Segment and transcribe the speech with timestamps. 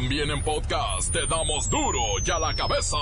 [0.00, 2.96] También en podcast te damos duro y a la cabeza.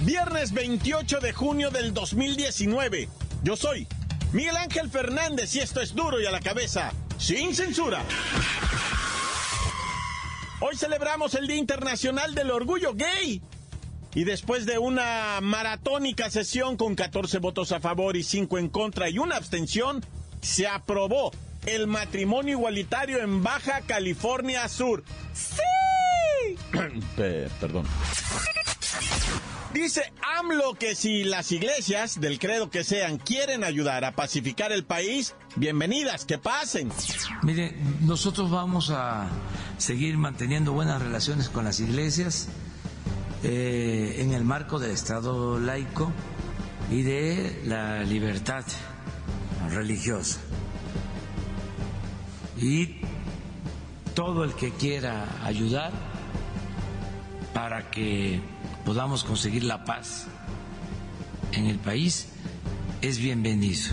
[0.00, 3.10] Viernes 28 de junio del 2019.
[3.42, 3.86] Yo soy
[4.32, 8.02] Miguel Ángel Fernández y esto es duro y a la cabeza, sin censura.
[10.60, 13.42] Hoy celebramos el Día Internacional del Orgullo Gay.
[14.14, 19.08] Y después de una maratónica sesión con 14 votos a favor y 5 en contra
[19.08, 20.04] y una abstención,
[20.42, 21.32] se aprobó
[21.64, 25.02] el matrimonio igualitario en Baja California Sur.
[25.32, 26.56] ¡Sí!
[27.16, 27.86] Perdón.
[29.72, 34.84] Dice AMLO que si las iglesias, del credo que sean, quieren ayudar a pacificar el
[34.84, 36.92] país, bienvenidas, que pasen.
[37.42, 39.30] Mire, nosotros vamos a
[39.78, 42.48] seguir manteniendo buenas relaciones con las iglesias
[43.44, 46.12] eh, en el marco del Estado laico
[46.90, 48.64] y de la libertad
[49.70, 50.40] religiosa.
[52.58, 53.00] Y
[54.14, 55.90] todo el que quiera ayudar
[57.52, 58.40] para que
[58.84, 60.26] podamos conseguir la paz
[61.52, 62.28] en el país
[63.00, 63.90] es bienvenido.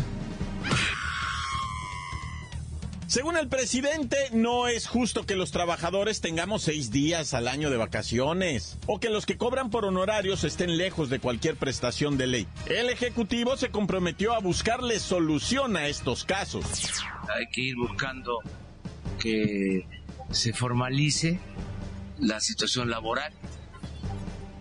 [3.10, 7.78] Según el presidente, no es justo que los trabajadores tengamos seis días al año de
[7.78, 12.48] vacaciones o que los que cobran por honorarios estén lejos de cualquier prestación de ley.
[12.68, 16.64] El Ejecutivo se comprometió a buscarle solución a estos casos.
[17.36, 18.42] Hay que ir buscando
[19.18, 19.88] que
[20.30, 21.40] se formalice
[22.20, 23.34] la situación laboral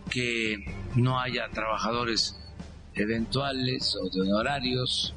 [0.08, 0.56] que
[0.94, 2.34] no haya trabajadores
[2.94, 5.14] eventuales o de honorarios,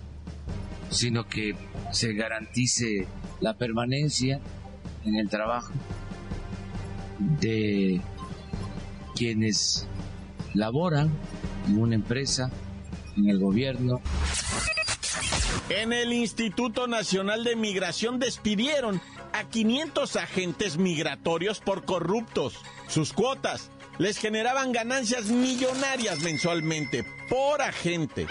[0.89, 1.55] sino que
[1.93, 3.07] se garantice
[3.41, 4.39] la permanencia
[5.03, 5.73] en el trabajo
[7.19, 7.99] de
[9.15, 9.87] quienes
[10.53, 11.11] laboran
[11.67, 12.51] en una empresa,
[13.17, 14.01] en el gobierno.
[15.69, 19.01] En el Instituto Nacional de Migración despidieron
[19.33, 22.55] a 500 agentes migratorios por corruptos.
[22.87, 28.27] Sus cuotas les generaban ganancias millonarias mensualmente por agente.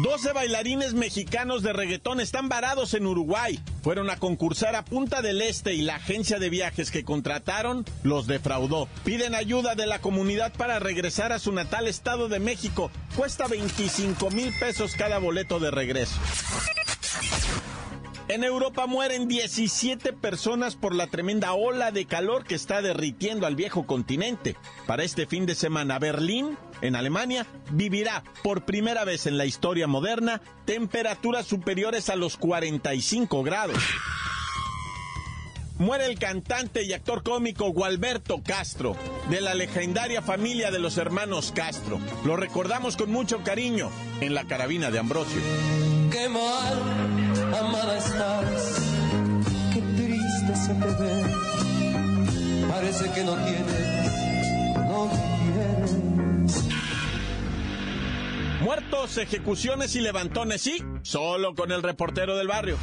[0.00, 3.60] 12 bailarines mexicanos de reggaetón están varados en Uruguay.
[3.82, 8.26] Fueron a concursar a Punta del Este y la agencia de viajes que contrataron los
[8.26, 8.88] defraudó.
[9.04, 12.90] Piden ayuda de la comunidad para regresar a su natal Estado de México.
[13.16, 16.18] Cuesta 25 mil pesos cada boleto de regreso.
[18.32, 23.56] En Europa mueren 17 personas por la tremenda ola de calor que está derritiendo al
[23.56, 24.56] viejo continente.
[24.86, 29.86] Para este fin de semana, Berlín, en Alemania, vivirá por primera vez en la historia
[29.86, 33.76] moderna temperaturas superiores a los 45 grados.
[35.76, 38.96] Muere el cantante y actor cómico Gualberto Castro,
[39.28, 42.00] de la legendaria familia de los hermanos Castro.
[42.24, 43.90] Lo recordamos con mucho cariño
[44.22, 45.42] en la carabina de Ambrosio.
[46.10, 47.21] Qué mal,
[47.58, 48.80] amada estás,
[49.72, 51.24] qué triste se te ve.
[52.68, 54.12] Parece que no tienes,
[54.76, 56.62] no quieres.
[58.62, 62.78] Muertos, ejecuciones y levantones, sí, solo con el reportero del barrio.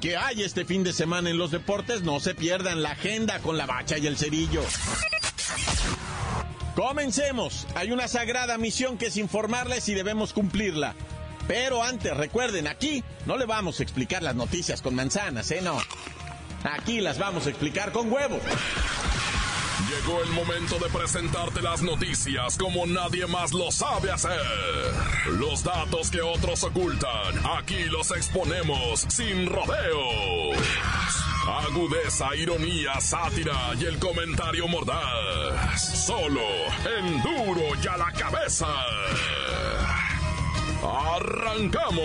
[0.00, 2.02] ¿Qué hay este fin de semana en los deportes?
[2.02, 4.62] No se pierdan la agenda con la bacha y el cerillo.
[6.74, 7.66] Comencemos.
[7.74, 10.94] Hay una sagrada misión que es informarles y debemos cumplirla.
[11.48, 15.60] Pero antes, recuerden, aquí no le vamos a explicar las noticias con manzanas, ¿eh?
[15.62, 15.78] No.
[16.64, 18.40] Aquí las vamos a explicar con huevos.
[19.88, 24.40] Llegó el momento de presentarte las noticias como nadie más lo sabe hacer.
[25.38, 30.56] Los datos que otros ocultan, aquí los exponemos sin rodeos.
[31.46, 36.06] Agudeza, ironía, sátira y el comentario mordaz.
[36.06, 36.40] Solo
[36.98, 38.68] en duro y a la cabeza.
[40.92, 42.02] ¡Arrancamos!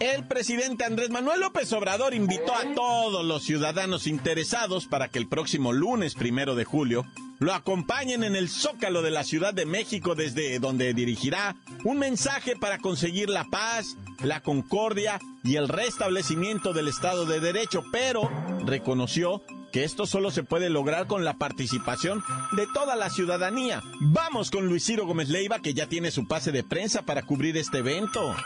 [0.00, 5.28] El presidente Andrés Manuel López Obrador invitó a todos los ciudadanos interesados para que el
[5.28, 7.06] próximo lunes primero de julio
[7.38, 12.54] lo acompañen en el Zócalo de la Ciudad de México desde donde dirigirá un mensaje
[12.54, 18.30] para conseguir la paz, la concordia y el restablecimiento del Estado de Derecho, pero
[18.66, 19.42] reconoció
[19.74, 22.22] que esto solo se puede lograr con la participación
[22.52, 23.82] de toda la ciudadanía.
[24.00, 27.56] Vamos con Luis Ciro Gómez Leiva que ya tiene su pase de prensa para cubrir
[27.56, 28.36] este evento.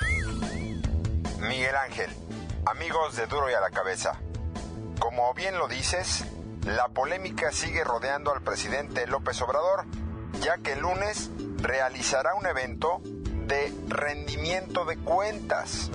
[1.41, 2.11] Miguel Ángel,
[2.65, 4.19] amigos de Duro y a la Cabeza.
[5.01, 6.25] Como bien lo dices,
[6.65, 9.85] la polémica sigue rodeando al presidente López Obrador,
[10.41, 11.29] ya que el lunes
[11.59, 13.03] realizará un evento
[13.47, 15.91] de rendimiento de cuentas.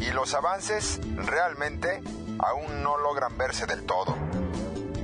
[0.00, 2.02] Y los avances realmente
[2.38, 4.16] aún no logran verse del todo.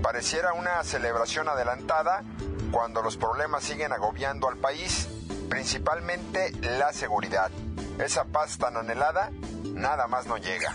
[0.03, 2.23] Pareciera una celebración adelantada
[2.71, 5.09] cuando los problemas siguen agobiando al país,
[5.49, 7.51] principalmente la seguridad.
[7.99, 9.31] Esa paz tan anhelada
[9.75, 10.73] nada más no llega.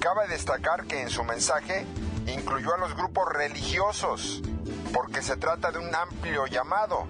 [0.00, 1.86] Cabe destacar que en su mensaje
[2.26, 4.42] incluyó a los grupos religiosos,
[4.92, 7.06] porque se trata de un amplio llamado.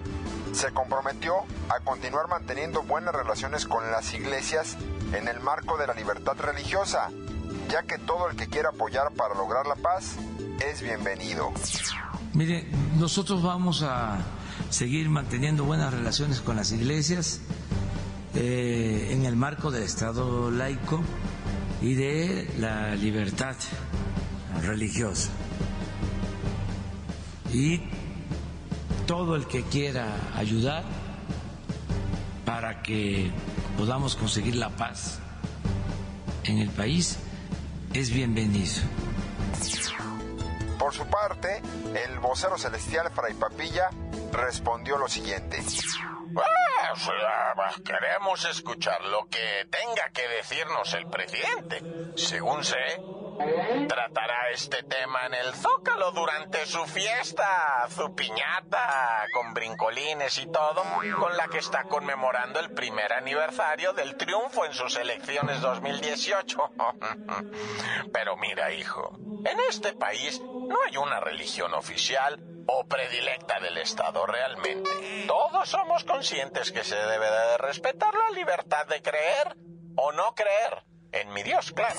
[0.53, 1.35] Se comprometió
[1.69, 4.77] a continuar manteniendo buenas relaciones con las iglesias
[5.13, 7.09] en el marco de la libertad religiosa,
[7.69, 10.15] ya que todo el que quiera apoyar para lograr la paz
[10.59, 11.51] es bienvenido.
[12.33, 12.65] Mire,
[12.97, 14.19] nosotros vamos a
[14.69, 17.41] seguir manteniendo buenas relaciones con las iglesias
[18.35, 21.01] eh, en el marco del Estado laico
[21.81, 23.55] y de la libertad
[24.61, 25.29] religiosa.
[27.53, 27.81] Y
[29.05, 30.83] todo el que quiera ayudar
[32.45, 33.31] para que
[33.77, 35.19] podamos conseguir la paz
[36.43, 37.17] en el país
[37.93, 38.81] es bienvenido.
[40.87, 41.61] Por su parte,
[42.05, 43.89] el vocero celestial Fray Papilla
[44.31, 45.57] respondió lo siguiente.
[46.33, 51.81] Pues, queremos escuchar lo que tenga que decirnos el presidente.
[52.15, 52.77] Según sé,
[53.87, 60.83] tratará este tema en el Zócalo durante su fiesta, su piñata, con brincolines y todo,
[61.19, 66.57] con la que está conmemorando el primer aniversario del triunfo en sus elecciones 2018.
[68.13, 74.25] Pero mira, hijo, en este país no hay una religión oficial o predilecta del Estado
[74.25, 74.89] realmente.
[75.27, 79.55] Todos somos conscientes que se debe de respetar la libertad de creer
[79.95, 81.95] o no creer en mi Dios, claro.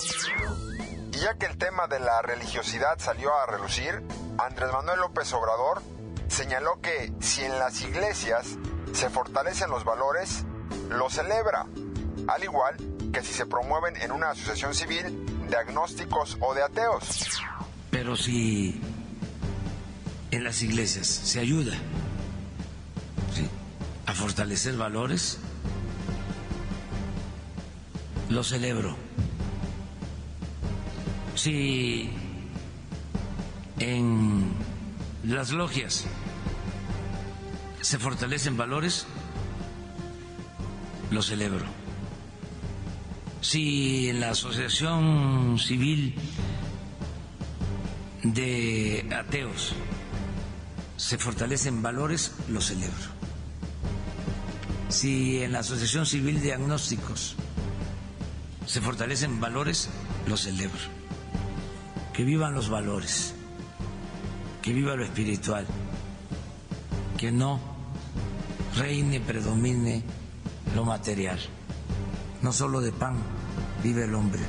[1.19, 4.05] Y ya que el tema de la religiosidad salió a relucir,
[4.39, 5.83] Andrés Manuel López Obrador
[6.29, 8.57] señaló que si en las iglesias
[8.93, 10.45] se fortalecen los valores,
[10.91, 11.67] lo celebra,
[12.29, 12.77] al igual
[13.13, 17.27] que si se promueven en una asociación civil de agnósticos o de ateos.
[17.91, 18.81] Pero si
[20.31, 21.77] en las iglesias se ayuda
[24.07, 25.39] a fortalecer valores,
[28.29, 29.08] lo celebro
[31.39, 32.11] si
[33.79, 34.51] en
[35.23, 36.05] las logias
[37.81, 39.07] se fortalecen valores,
[41.13, 41.65] lo celebro.
[43.41, 46.17] Si en la asociación civil
[48.25, 49.75] de ateos
[50.97, 53.17] se fortalecen valores, lo celebro.
[54.89, 57.37] Si en la asociación civil de agnósticos
[58.67, 59.89] se fortalecen valores,
[60.27, 60.98] lo celebro
[62.19, 63.33] que vivan los valores,
[64.61, 65.65] que viva lo espiritual,
[67.17, 67.61] que no
[68.77, 70.03] reine, predomine
[70.75, 71.39] lo material.
[72.43, 73.23] No solo de pan
[73.85, 74.41] vive el hombre.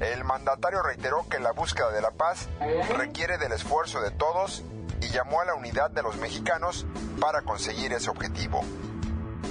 [0.00, 2.50] El mandatario reiteró que la búsqueda de la paz
[2.98, 4.64] requiere del esfuerzo de todos
[5.00, 6.84] y llamó a la unidad de los mexicanos
[7.18, 8.60] para conseguir ese objetivo.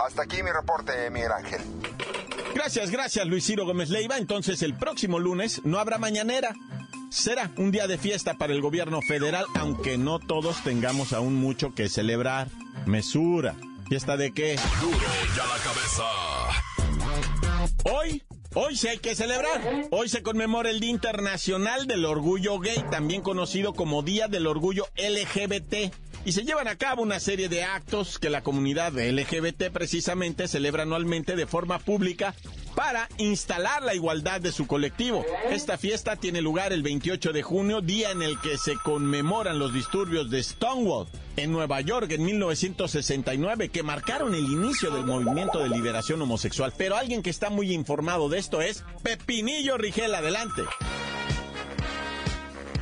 [0.05, 1.61] Hasta aquí mi reporte, Miguel Ángel.
[2.53, 4.17] Gracias, gracias Luis Ciro Gómez Leiva.
[4.17, 6.53] Entonces el próximo lunes no habrá mañanera.
[7.09, 11.73] Será un día de fiesta para el gobierno federal, aunque no todos tengamos aún mucho
[11.73, 12.49] que celebrar.
[12.85, 13.55] Mesura.
[13.87, 14.57] ¿Fiesta de qué?
[14.81, 14.97] Duro
[15.35, 16.03] ya la cabeza.
[17.85, 18.23] Hoy
[18.59, 19.61] Hoy sí hay que celebrar.
[19.91, 24.87] Hoy se conmemora el Día Internacional del Orgullo Gay, también conocido como Día del Orgullo
[24.95, 25.93] LGBT
[26.27, 30.83] y se llevan a cabo una serie de actos que la comunidad LGBT precisamente celebra
[30.83, 32.35] anualmente de forma pública
[32.75, 35.25] para instalar la igualdad de su colectivo.
[35.49, 39.73] Esta fiesta tiene lugar el 28 de junio, día en el que se conmemoran los
[39.73, 41.07] disturbios de Stonewall
[41.37, 46.73] en Nueva York en 1969 que marcaron el inicio del movimiento de liberación homosexual.
[46.77, 50.13] Pero alguien que está muy informado de esto es Pepinillo Rigel.
[50.13, 50.63] Adelante.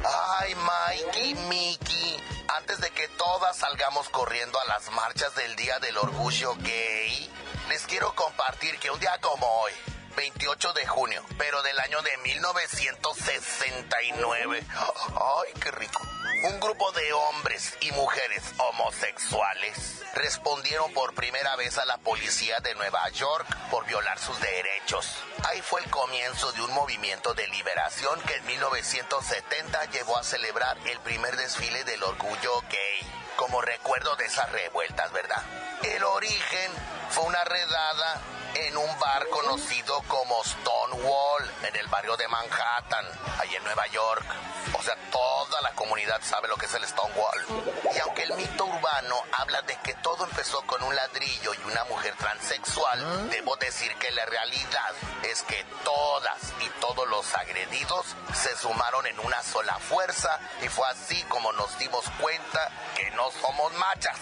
[0.04, 2.25] Ay, Mikey, Mickey
[2.58, 7.32] antes de que todas salgamos corriendo a las marchas del Día del Orgullo Gay,
[7.70, 9.72] les quiero compartir que un día como hoy,
[10.16, 14.64] 28 de junio, pero del año de 1969.
[14.70, 16.02] ¡Ay, qué rico!
[16.44, 22.76] Un grupo de hombres y mujeres homosexuales respondieron por primera vez a la policía de
[22.76, 25.16] Nueva York por violar sus derechos.
[25.48, 30.78] Ahí fue el comienzo de un movimiento de liberación que en 1970 llevó a celebrar
[30.86, 35.42] el primer desfile del orgullo gay, como recuerdo de esas revueltas, ¿verdad?
[35.84, 36.72] El origen
[37.10, 38.22] fue una redada
[38.56, 43.06] en un bar conocido como Stonewall, en el barrio de Manhattan,
[43.40, 44.26] ahí en Nueva York.
[44.74, 47.46] O sea, toda la comunidad sabe lo que es el Stonewall.
[47.94, 51.84] Y aunque el mito urbano habla de que todo empezó con un ladrillo y una
[51.86, 54.94] mujer transexual, debo decir que la realidad
[55.24, 60.88] es que todas y todos los agredidos se sumaron en una sola fuerza y fue
[60.88, 64.18] así como nos dimos cuenta que no somos machas,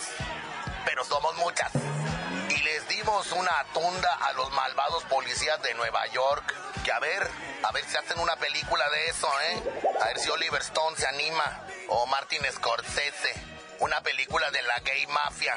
[0.86, 1.72] pero somos muchas.
[2.90, 6.54] Dimos una tunda a los malvados policías de Nueva York.
[6.84, 7.30] Que a ver,
[7.64, 9.64] a ver si hacen una película de eso, ¿eh?
[10.02, 11.66] A ver si Oliver Stone se anima.
[11.90, 15.56] O Martin Scorsese una película de la gay mafia.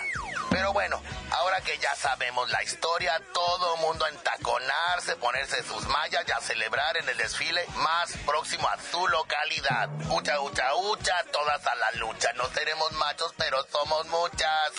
[0.57, 6.25] Pero bueno, ahora que ya sabemos la historia, todo mundo a entaconarse, ponerse sus mallas
[6.27, 9.91] y a celebrar en el desfile más próximo a su localidad.
[10.09, 12.33] Ucha, ucha, ucha, todas a la lucha.
[12.39, 14.73] No seremos machos, pero somos muchas.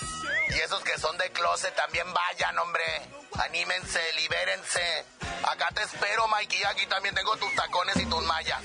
[0.50, 2.84] Y esos que son de closet también vayan, hombre.
[3.34, 5.06] Anímense, libérense.
[5.44, 6.64] Acá te espero, Mikey.
[6.64, 8.64] Aquí también tengo tus tacones y tus mallas.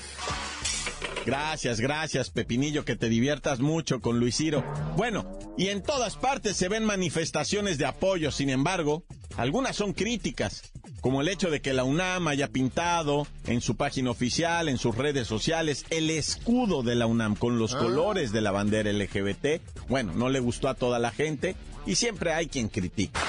[1.27, 4.63] Gracias, gracias, Pepinillo, que te diviertas mucho con Luis Ciro.
[4.97, 9.05] Bueno, y en todas partes se ven manifestaciones de apoyo, sin embargo,
[9.37, 14.11] algunas son críticas, como el hecho de que la UNAM haya pintado en su página
[14.11, 18.51] oficial, en sus redes sociales, el escudo de la UNAM con los colores de la
[18.51, 19.61] bandera LGBT.
[19.89, 21.55] Bueno, no le gustó a toda la gente
[21.85, 23.19] y siempre hay quien critica.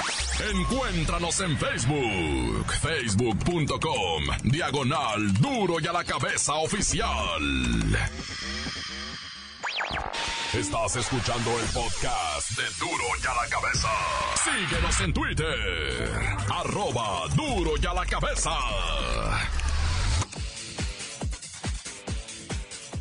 [0.52, 7.09] Encuéntranos en Facebook, facebook.com, diagonal duro y a la cabeza oficial.
[10.59, 13.89] Estás escuchando el podcast de Duro y a la cabeza.
[14.45, 16.11] Síguenos en Twitter,
[16.49, 18.53] arroba duro y a la cabeza.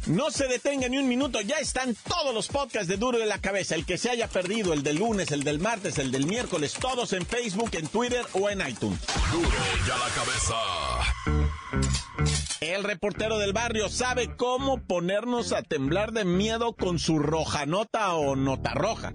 [0.07, 3.39] No se detenga ni un minuto, ya están todos los podcasts de Duro de la
[3.39, 3.75] Cabeza.
[3.75, 7.13] El que se haya perdido, el del lunes, el del martes, el del miércoles, todos
[7.13, 8.99] en Facebook, en Twitter o en iTunes.
[9.31, 9.47] Duro
[9.87, 11.42] y a la cabeza.
[12.61, 18.13] El reportero del barrio sabe cómo ponernos a temblar de miedo con su roja nota
[18.13, 19.13] o nota roja.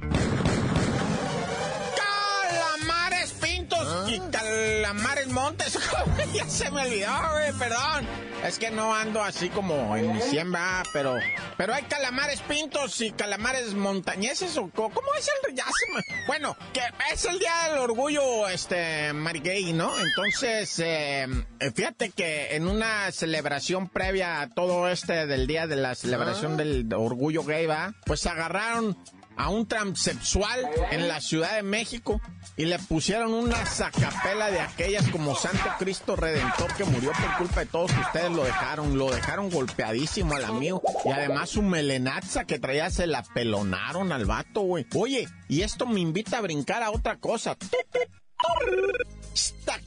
[4.09, 5.79] Y calamares montes!
[6.35, 8.07] ya se me olvidó, güey, perdón.
[8.45, 11.17] Es que no ando así como en diciembre, ah, pero
[11.57, 16.57] pero hay calamares pintos y calamares montañeses o cómo es el ya se me- bueno
[16.73, 16.81] que
[17.13, 19.91] es el día del orgullo este marigay, ¿no?
[19.99, 21.27] Entonces eh,
[21.75, 26.87] fíjate que en una celebración previa a todo este del día de la celebración del
[26.95, 28.97] orgullo gay, va, pues agarraron
[29.39, 32.21] a un transexual en la Ciudad de México
[32.57, 37.61] y le pusieron una sacapela de aquellas como Santo Cristo Redentor que murió por culpa
[37.61, 42.59] de todos ustedes lo dejaron, lo dejaron golpeadísimo al amigo y además su melenaza que
[42.59, 44.87] traía se la pelonaron al vato, güey.
[44.95, 47.57] Oye, y esto me invita a brincar a otra cosa.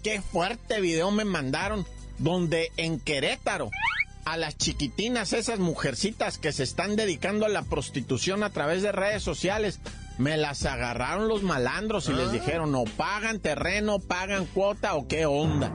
[0.03, 1.85] Qué fuerte video me mandaron
[2.17, 3.69] donde en Querétaro
[4.25, 8.91] a las chiquitinas, esas mujercitas que se están dedicando a la prostitución a través de
[8.91, 9.79] redes sociales,
[10.17, 15.25] me las agarraron los malandros y les dijeron, no pagan terreno, pagan cuota o qué
[15.25, 15.71] onda.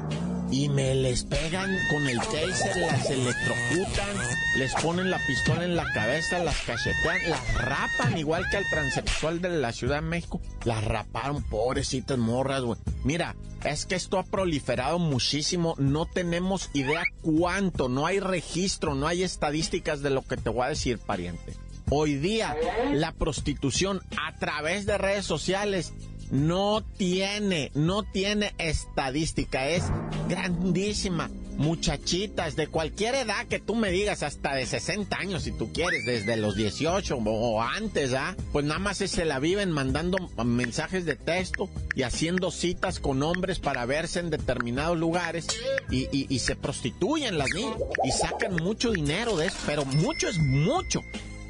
[0.51, 4.17] Y me les pegan con el taser, las electrocutan,
[4.57, 9.41] les ponen la pistola en la cabeza, las cachetean, las rapan igual que al transexual
[9.41, 10.41] de la Ciudad de México.
[10.65, 12.79] Las raparon, pobrecitas morras, güey.
[13.05, 19.07] Mira, es que esto ha proliferado muchísimo, no tenemos idea cuánto, no hay registro, no
[19.07, 21.55] hay estadísticas de lo que te voy a decir, pariente.
[21.91, 22.57] Hoy día,
[22.93, 25.93] la prostitución a través de redes sociales
[26.31, 29.85] no tiene, no tiene estadística, es
[30.29, 31.31] grandísima.
[31.57, 36.05] Muchachitas de cualquier edad que tú me digas, hasta de 60 años si tú quieres,
[36.07, 38.37] desde los 18 o, antes, ¿ah?
[38.53, 43.59] Pues nada más se la viven mandando mensajes de texto y haciendo citas con hombres
[43.59, 45.47] para verse en determinados lugares
[45.91, 50.29] y, y- y se prostituyen las niñas y sacan mucho dinero de eso, pero mucho
[50.29, 51.01] es mucho.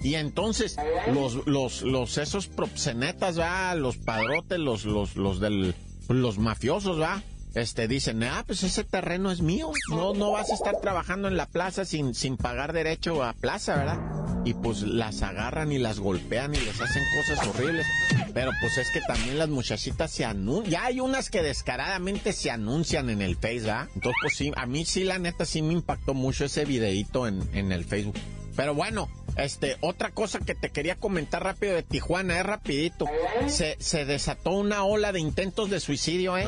[0.03, 0.77] Y entonces,
[1.13, 5.75] los, los, los, esos proxenetas, va, los padrotes, los, los, los del,
[6.09, 7.23] los mafiosos, va,
[7.57, 11.39] este, dicen, ah, pues ese terreno es mío, no, no vas a estar trabajando en
[11.39, 13.99] la plaza sin, sin pagar derecho a plaza, ¿verdad?
[14.45, 17.87] Y pues las agarran y las golpean y les hacen cosas horribles.
[18.35, 20.71] Pero pues es que también las muchachitas se anuncian.
[20.71, 23.89] Ya hay unas que descaradamente se anuncian en el Face, ¿verdad?
[23.95, 27.43] Entonces, pues sí, a mí sí, la neta, sí me impactó mucho ese videíto en,
[27.55, 28.17] en el Facebook.
[28.57, 33.05] Pero bueno, este, otra cosa que te quería comentar rápido de Tijuana, es rapidito.
[33.49, 36.47] Se, se desató una ola de intentos de suicidio, ¿eh?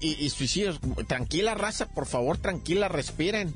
[0.00, 0.78] Y, y suicidios.
[1.06, 3.54] Tranquila, raza, por favor, tranquila, respiren.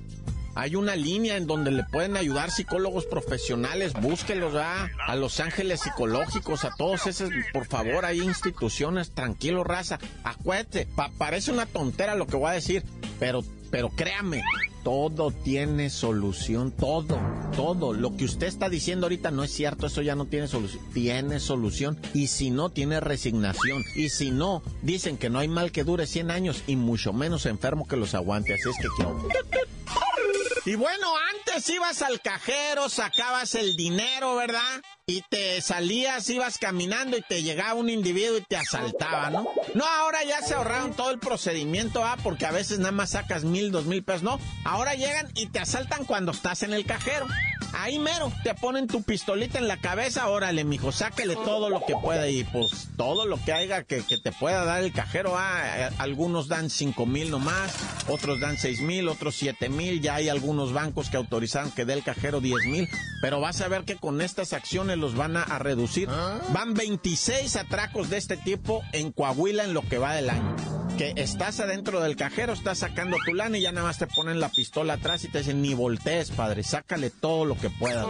[0.55, 4.89] Hay una línea en donde le pueden ayudar psicólogos profesionales, búsquelos ¿verdad?
[5.07, 9.99] a Los Ángeles Psicológicos, a todos esos, por favor, hay instituciones, tranquilo, raza.
[10.25, 12.85] Acuérdate, parece una tontera lo que voy a decir,
[13.19, 14.43] pero, pero créame,
[14.83, 17.19] todo tiene solución, todo,
[17.55, 17.93] todo.
[17.93, 20.83] Lo que usted está diciendo ahorita no es cierto, eso ya no tiene solución.
[20.93, 23.85] Tiene solución y si no, tiene resignación.
[23.95, 27.47] Y si no, dicen que no hay mal que dure 100 años y mucho menos
[27.47, 28.55] enfermo que los aguante.
[28.55, 30.71] Así es que.
[30.71, 34.81] Y bueno, antes ibas al cajero, sacabas el dinero, ¿verdad?
[35.05, 39.49] Y te salías, ibas caminando y te llegaba un individuo y te asaltaba, ¿no?
[39.75, 42.17] No, ahora ya se ahorraron todo el procedimiento, ¿ah?
[42.23, 44.39] Porque a veces nada más sacas mil, dos mil pesos, ¿no?
[44.63, 47.27] Ahora llegan y te asaltan cuando estás en el cajero.
[47.75, 51.95] Ahí mero, te ponen tu pistolita en la cabeza, órale, mijo, sáquele todo lo que
[51.95, 55.35] pueda y pues todo lo que haya que, te pueda dar el cajero.
[55.37, 57.75] Ah, eh, algunos dan cinco mil nomás,
[58.09, 61.95] otros dan seis mil, otros siete mil, ya hay algunos bancos que autorizaron que dé
[61.95, 62.89] el cajero diez mil,
[63.21, 66.09] pero vas a ver que con estas acciones los van a, a reducir.
[66.53, 71.13] Van 26 atracos de este tipo en Coahuila en lo que va del año que
[71.17, 74.49] estás adentro del cajero, estás sacando tu lana y ya nada más te ponen la
[74.49, 78.07] pistola atrás y te dicen, ni voltees, padre, sácale todo lo que puedas.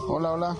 [0.07, 0.55] Hola, hola.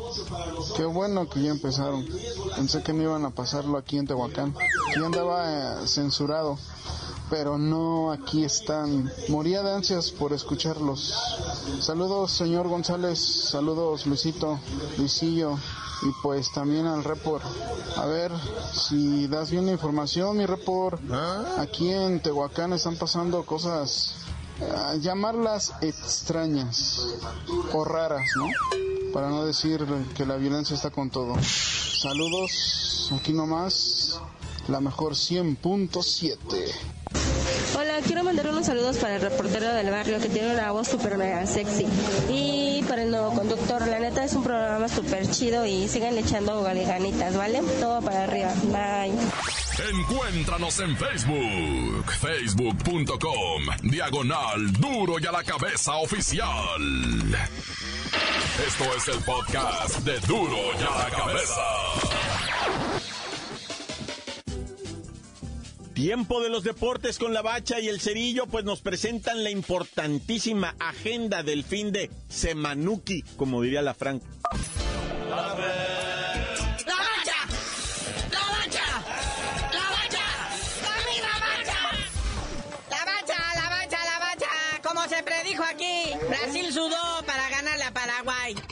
[0.76, 2.08] Qué bueno que ya empezaron.
[2.56, 4.56] Pensé que no iban a pasarlo aquí en Tehuacán.
[4.90, 6.58] Aquí andaba eh, censurado.
[7.30, 9.12] Pero no, aquí están.
[9.30, 11.14] Moría de ansias por escucharlos.
[11.80, 13.20] Saludos, señor González.
[13.50, 14.60] Saludos, Luisito,
[14.98, 15.56] Luisillo.
[16.02, 17.44] Y pues también al report.
[17.98, 18.32] A ver
[18.74, 21.00] si das bien la información, mi report.
[21.60, 24.16] Aquí en Tehuacán están pasando cosas,
[25.00, 27.06] llamarlas extrañas
[27.72, 28.81] o raras, ¿no?
[29.14, 31.36] Para no decir que la violencia está con todo.
[31.44, 34.20] Saludos, aquí nomás,
[34.68, 37.02] la mejor 100.7.
[37.78, 41.18] Hola, quiero mandar unos saludos para el reportero del barrio que tiene una voz súper
[41.18, 41.86] mega sexy.
[42.30, 46.62] Y para el nuevo conductor, la neta es un programa súper chido y sigan echando
[46.64, 47.62] ganitas, ¿vale?
[47.80, 48.54] Todo para arriba.
[48.72, 49.61] Bye.
[49.80, 56.82] Encuéntranos en Facebook, facebook.com, diagonal duro y a la cabeza oficial.
[58.68, 61.62] Esto es el podcast de duro y a la cabeza.
[65.94, 70.76] Tiempo de los deportes con la bacha y el cerillo, pues nos presentan la importantísima
[70.80, 74.22] agenda del fin de Semanuki, como diría la Frank.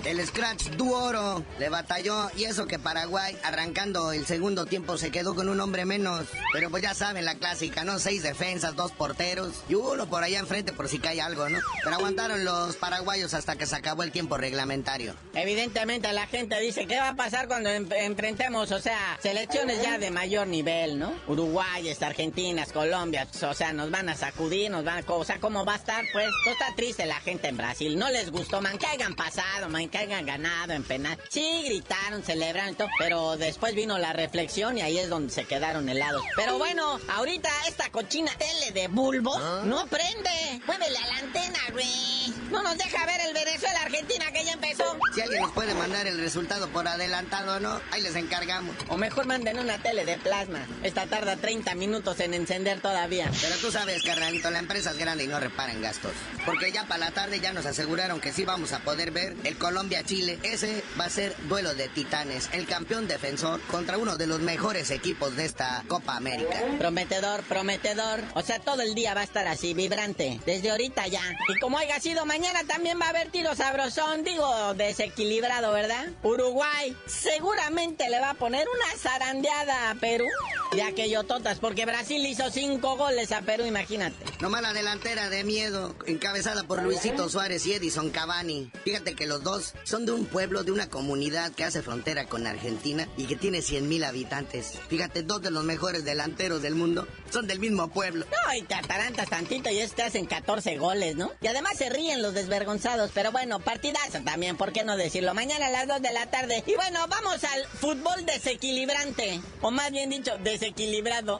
[0.09, 5.35] El Scratch Duoro le batalló y eso que Paraguay arrancando el segundo tiempo se quedó
[5.35, 6.25] con un hombre menos.
[6.51, 7.99] Pero pues ya saben la clásica, ¿no?
[7.99, 11.59] Seis defensas, dos porteros y uno por allá enfrente por si cae algo, ¿no?
[11.83, 15.13] Pero aguantaron los paraguayos hasta que se acabó el tiempo reglamentario.
[15.35, 20.09] Evidentemente la gente dice, ¿qué va a pasar cuando enfrentemos, o sea, selecciones ya de
[20.09, 21.13] mayor nivel, ¿no?
[21.27, 25.13] Uruguay, Argentinas, Colombia, o sea, nos van a sacudir, nos van a...
[25.13, 26.03] O sea, ¿cómo va a estar?
[26.13, 27.95] Pues, está triste la gente en Brasil.
[27.99, 31.17] No les gustó, man, que hayan pasado, man, que hayan ganado en penal.
[31.29, 35.45] Sí, gritaron, celebraron y todo, pero después vino la reflexión y ahí es donde se
[35.45, 36.23] quedaron helados.
[36.35, 39.61] Pero bueno, ahorita esta cochina tele de bulbo ¿Ah?
[39.65, 40.61] no prende.
[40.65, 42.33] Muévele a la antena, güey.
[42.49, 44.97] No nos deja ver el Venezuela-Argentina que ya empezó.
[45.13, 47.79] Si alguien nos puede mandar el resultado por adelantado, ¿no?
[47.91, 48.75] Ahí les encargamos.
[48.87, 50.65] O mejor manden una tele de plasma.
[50.81, 53.29] Esta tarda 30 minutos en encender todavía.
[53.41, 56.13] Pero tú sabes, carnalito, la empresa es grande y no reparan gastos.
[56.45, 59.57] Porque ya para la tarde ya nos aseguraron que sí vamos a poder ver el
[59.89, 60.39] Colombia-Chile.
[60.43, 62.49] Ese va a ser duelo de titanes.
[62.53, 66.61] El campeón defensor contra uno de los mejores equipos de esta Copa América.
[66.77, 68.21] Prometedor, prometedor.
[68.35, 70.39] O sea, todo el día va a estar así, vibrante.
[70.45, 71.23] Desde ahorita ya.
[71.47, 74.23] Y como haya sido mañana, también va a haber tiro sabrosón.
[74.23, 76.07] Digo, desequilibrado, ¿verdad?
[76.21, 80.27] Uruguay seguramente le va a poner una zarandeada a Perú.
[80.71, 84.23] De aquello totas, porque Brasil hizo cinco goles a Perú, imagínate.
[84.39, 88.71] Nomás la delantera de miedo, encabezada por Luisito Suárez y Edison Cavani.
[88.83, 92.47] Fíjate que los dos son de un pueblo, de una comunidad que hace frontera con
[92.47, 94.79] Argentina y que tiene 100 mil habitantes.
[94.87, 98.25] Fíjate, dos de los mejores delanteros del mundo son del mismo pueblo.
[98.25, 101.31] No, y te atarantas tantito y es te hacen 14 goles, ¿no?
[101.41, 105.33] Y además se ríen los desvergonzados, pero bueno, partidazo también, ¿por qué no decirlo?
[105.33, 106.63] Mañana a las 2 de la tarde.
[106.65, 111.39] Y bueno, vamos al fútbol desequilibrante, o más bien dicho, desequilibrado.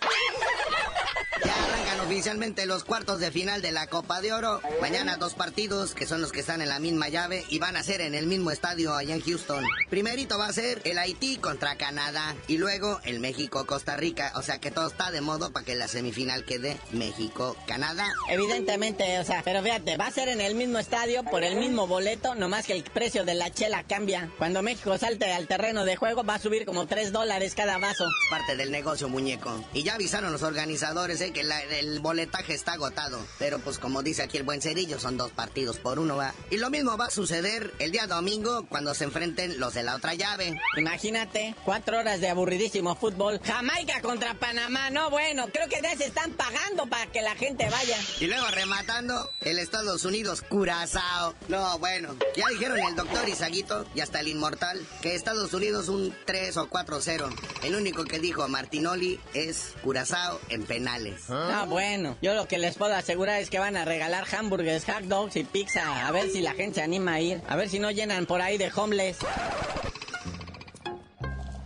[1.50, 4.62] Ya arrancan oficialmente los cuartos de final de la Copa de Oro.
[4.82, 7.82] Mañana dos partidos que son los que están en la misma llave y van a
[7.82, 9.66] ser en el mismo estadio allá en Houston.
[9.90, 14.32] Primerito va a ser el Haití contra Canadá y luego el México-Costa Rica.
[14.36, 18.06] O sea que todo está de modo para que la semifinal quede México-Canadá.
[18.30, 21.88] Evidentemente, o sea, pero fíjate, va a ser en el mismo estadio por el mismo
[21.88, 24.30] boleto, nomás que el precio de la chela cambia.
[24.38, 28.06] Cuando México salte al terreno de juego va a subir como 3 dólares cada vaso.
[28.30, 29.66] Parte del negocio, muñeco.
[29.74, 33.20] Y ya avisaron los organizadores eh, la- el boletaje está agotado.
[33.38, 36.34] Pero pues como dice aquí el buen cerillo, son dos partidos por uno, va.
[36.50, 39.96] Y lo mismo va a suceder el día domingo cuando se enfrenten los de la
[39.96, 40.60] otra llave.
[40.78, 43.40] Imagínate, cuatro horas de aburridísimo fútbol.
[43.44, 47.70] Jamaica contra Panamá, no bueno, creo que ya se están pagando para que la gente
[47.70, 47.98] vaya.
[48.20, 51.36] Y luego rematando, el Estados Unidos Curazao.
[51.48, 56.16] No, bueno, ya dijeron el doctor Isaguito y hasta el inmortal que Estados Unidos un
[56.26, 57.30] 3 o 4-0.
[57.64, 61.29] El único que dijo Martinoli es Curazao en penales.
[61.32, 65.04] Ah, bueno, yo lo que les puedo asegurar es que van a regalar hamburgues, hot
[65.04, 66.08] dogs y pizza.
[66.08, 67.42] A ver si la gente se anima a ir.
[67.48, 69.18] A ver si no llenan por ahí de homeless.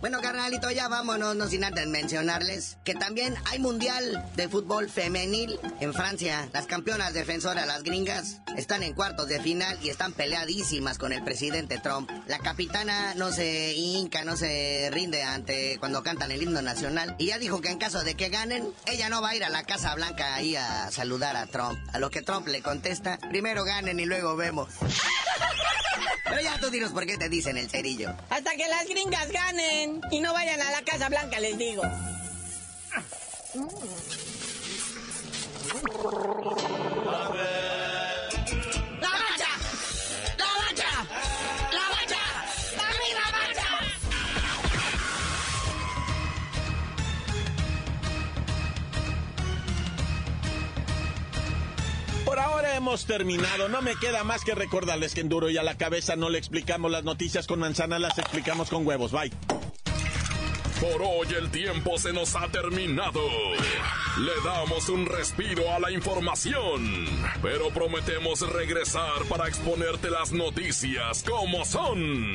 [0.04, 5.58] Bueno, carnalito, ya vámonos, no sin antes mencionarles que también hay mundial de fútbol femenil
[5.80, 6.46] en Francia.
[6.52, 11.24] Las campeonas defensoras, las gringas, están en cuartos de final y están peleadísimas con el
[11.24, 12.10] presidente Trump.
[12.26, 17.28] La capitana no se hinca, no se rinde ante cuando cantan el himno nacional y
[17.28, 19.64] ya dijo que en caso de que ganen, ella no va a ir a la
[19.64, 21.78] Casa Blanca ahí a saludar a Trump.
[21.94, 24.68] A lo que Trump le contesta, primero ganen y luego vemos.
[26.24, 28.14] Pero ya tú dinos por qué te dicen el cerillo.
[28.30, 31.82] Hasta que las gringas ganen y no vayan a la Casa Blanca, les digo.
[37.04, 37.30] ¡La
[52.84, 53.70] hemos terminado.
[53.70, 56.36] No me queda más que recordarles que en Duro y a la cabeza no le
[56.36, 59.10] explicamos las noticias con manzana, las explicamos con huevos.
[59.10, 59.32] Bye.
[60.82, 63.22] Por hoy el tiempo se nos ha terminado.
[64.18, 67.06] Le damos un respiro a la información,
[67.40, 72.34] pero prometemos regresar para exponerte las noticias como son.